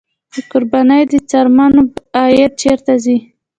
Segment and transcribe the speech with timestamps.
[0.33, 1.81] د قربانۍ د څرمنو
[2.19, 3.17] عاید چیرته ځي؟